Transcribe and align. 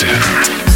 Extend. 0.00 0.67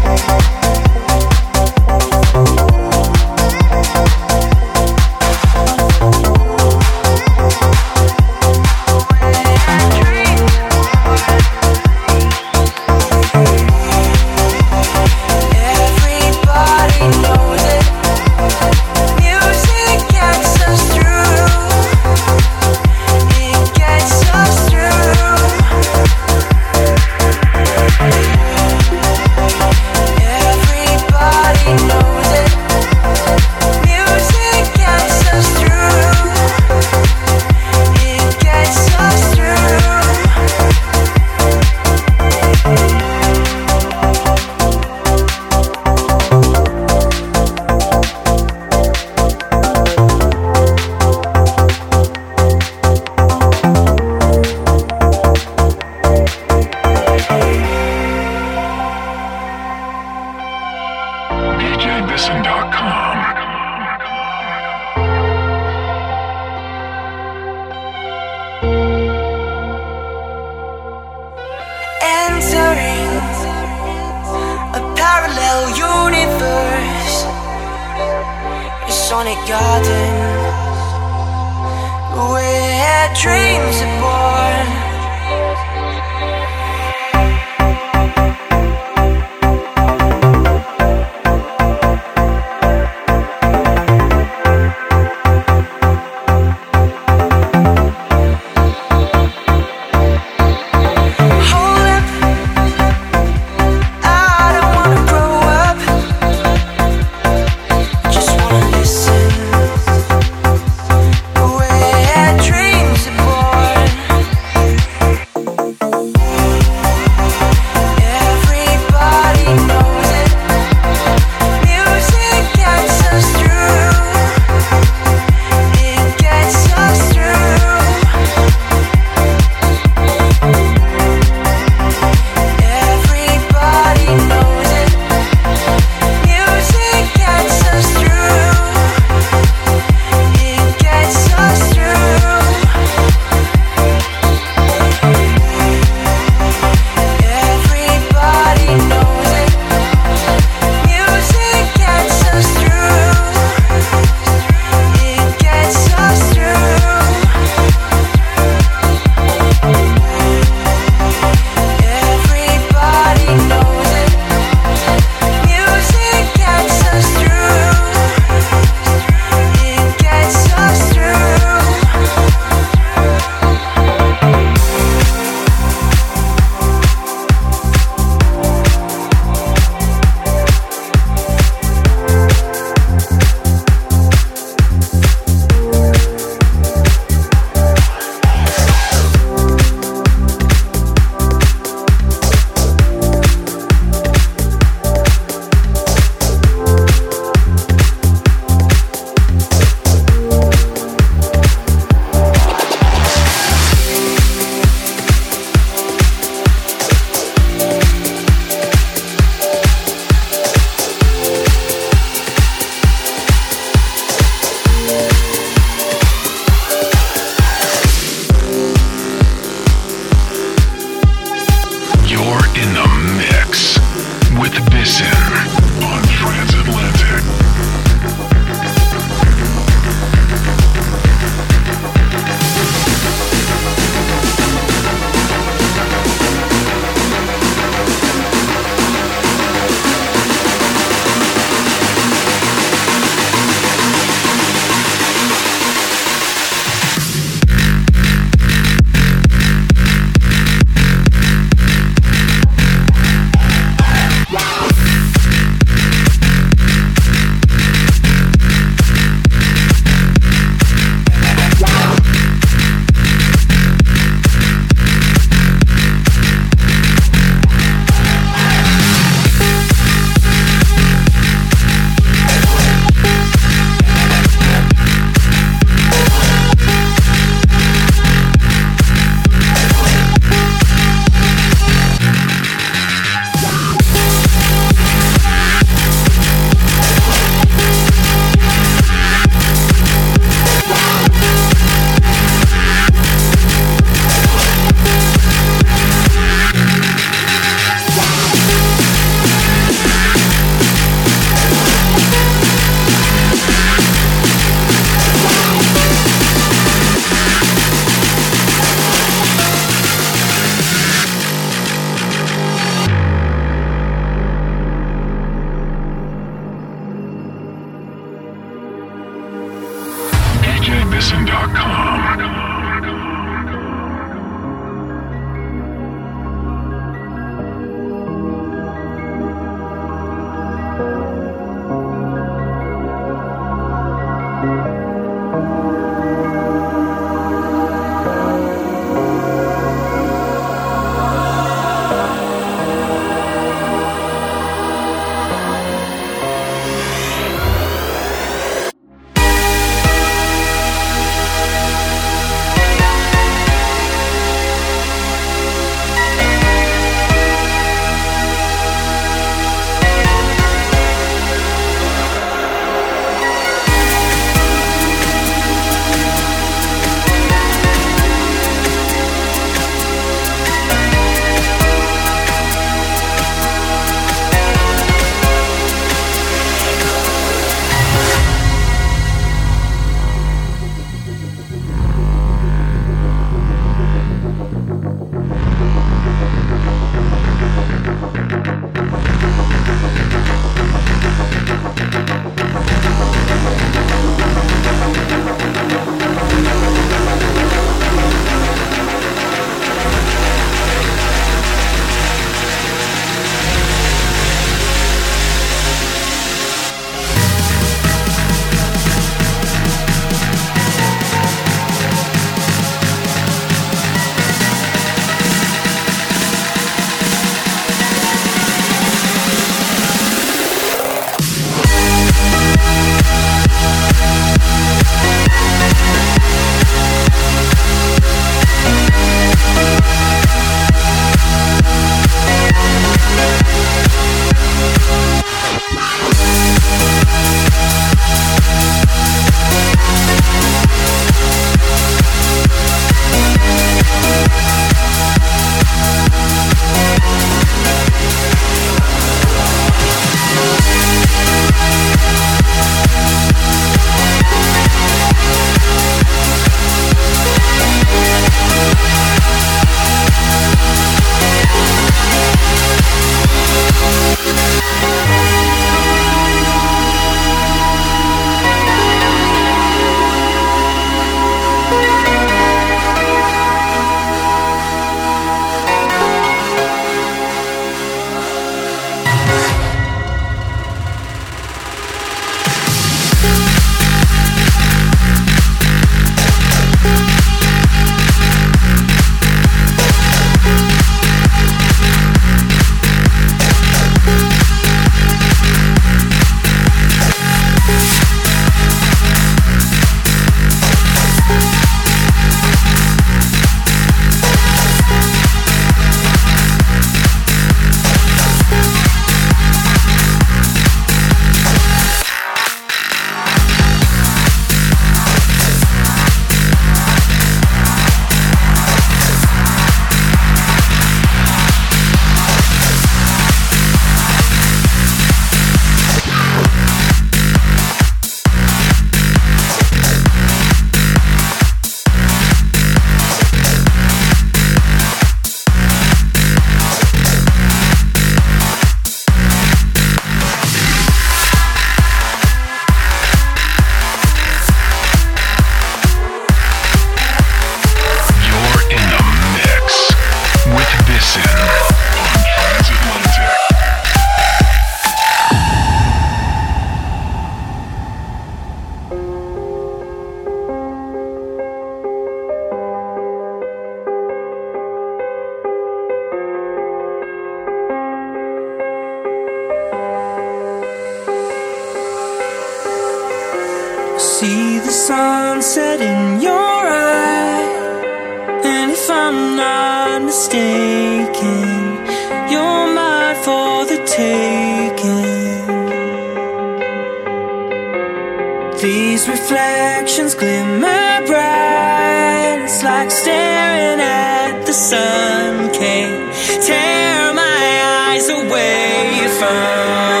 These 588.61 589.09
reflections 589.09 590.13
glimmer 590.13 591.03
bright. 591.07 592.43
It's 592.43 592.61
like 592.61 592.91
staring 592.91 593.79
at 593.81 594.43
the 594.45 594.53
sun. 594.53 595.51
Can't 595.51 596.13
tear 596.45 597.11
my 597.11 597.89
eyes 597.89 598.07
away 598.07 599.07
from. 599.17 600.00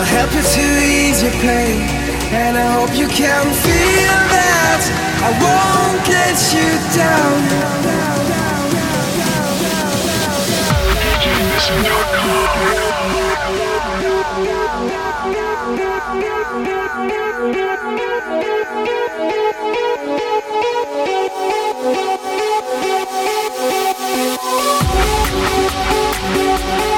I'll 0.00 0.04
help 0.04 0.32
you 0.32 0.40
to 0.40 0.60
ease 0.86 1.22
your 1.24 1.32
pain, 1.42 1.80
and 2.30 2.56
I 2.56 2.70
hope 2.78 2.94
you 2.94 3.08
can 3.08 3.46
feel 3.64 4.20
that 4.30 4.80
I 5.24 5.28
won't 5.42 6.08
let 6.08 6.54
you 6.54 6.78
down. 26.94 26.97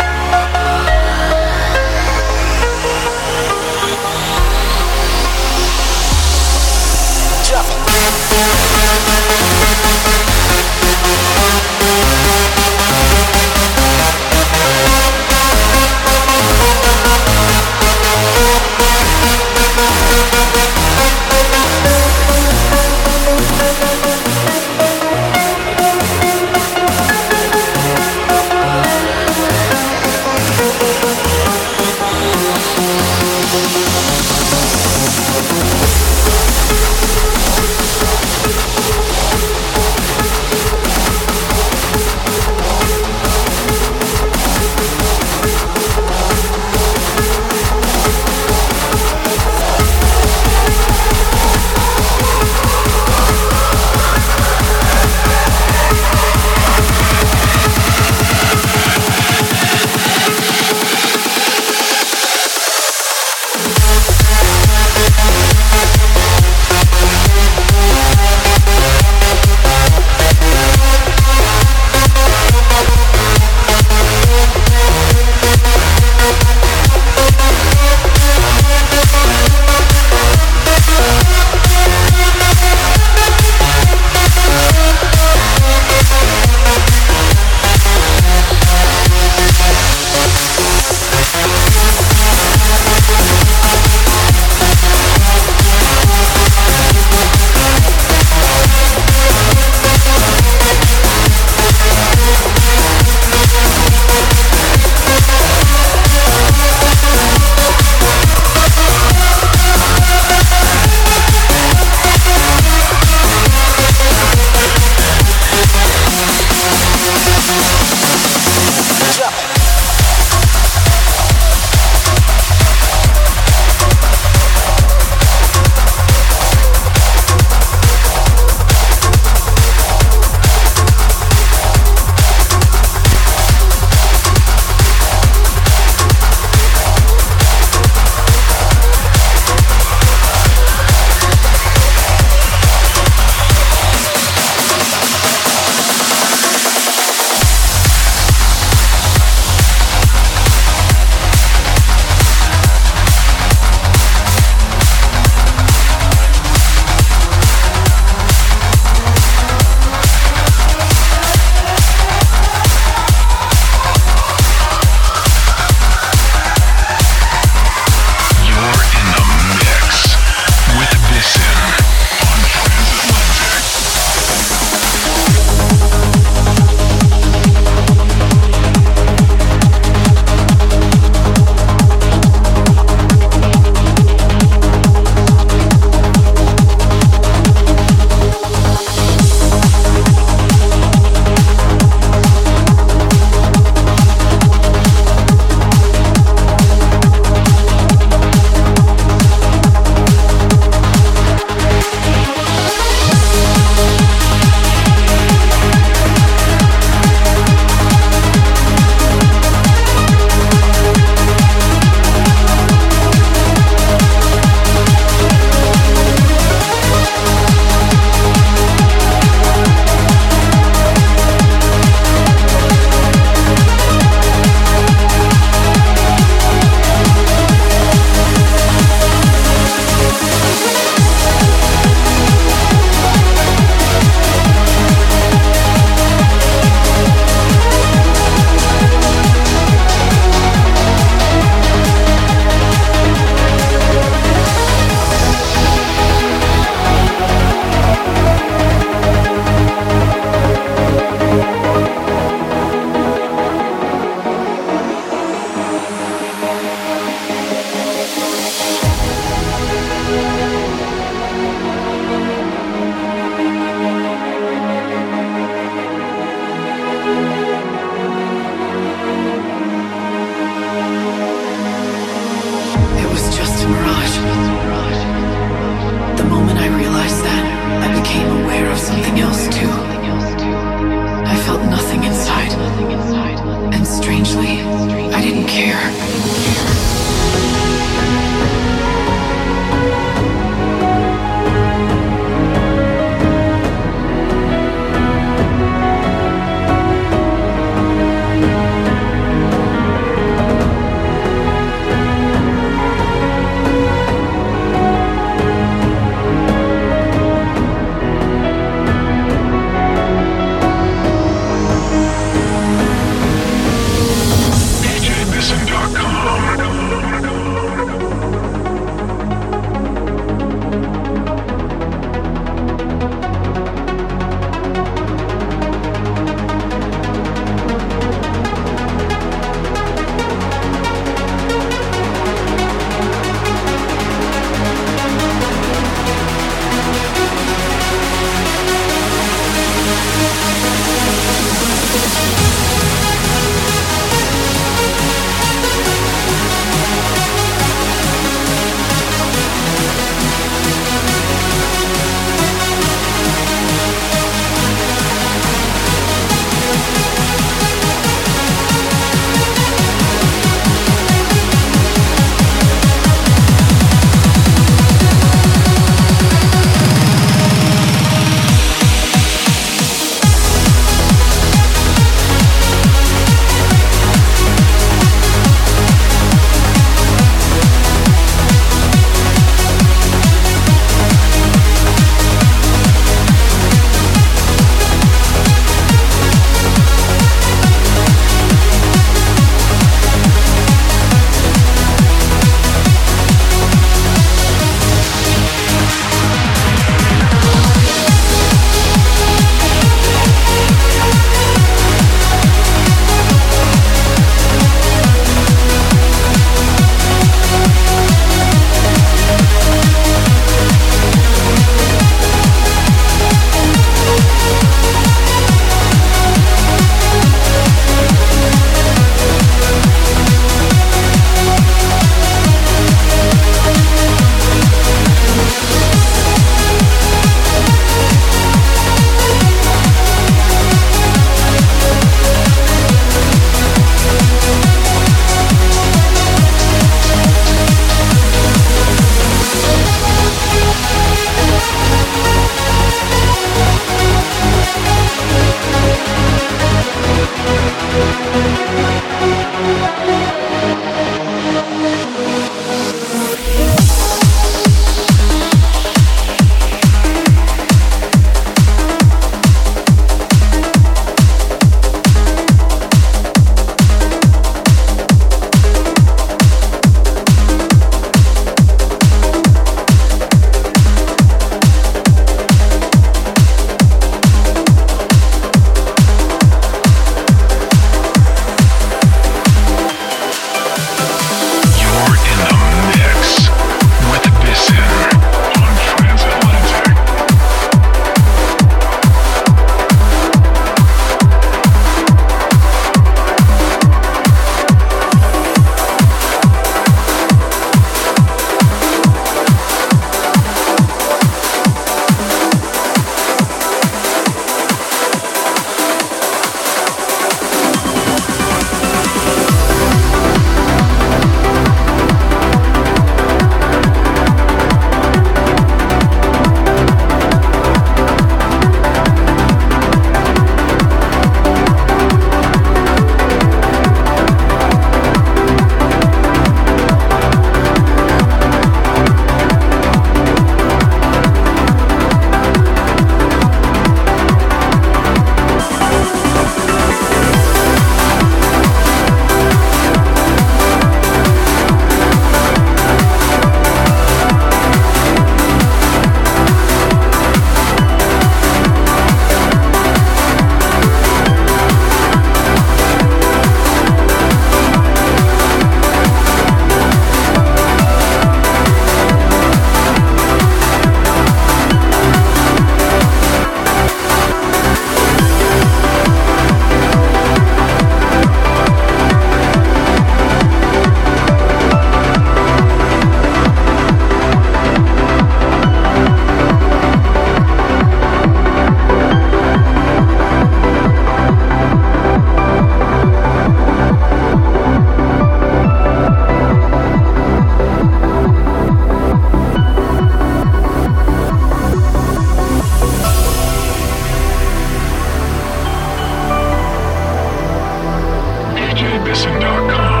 dot 599.39 599.69
com. 599.71 600.00